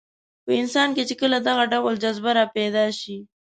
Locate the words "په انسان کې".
0.45-1.03